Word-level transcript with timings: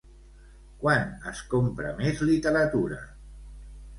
Quan 0.83 1.05
es 1.33 1.41
compra 1.51 1.91
més 2.01 2.23
literatura? 2.29 2.97